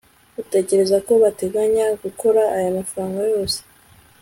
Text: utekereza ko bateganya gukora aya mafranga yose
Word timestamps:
utekereza 0.41 0.97
ko 1.07 1.13
bateganya 1.23 1.85
gukora 2.03 2.41
aya 2.57 2.69
mafranga 2.77 3.19
yose 3.33 3.59